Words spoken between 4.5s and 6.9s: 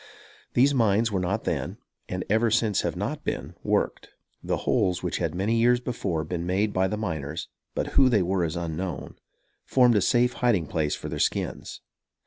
holes which had many years before been made by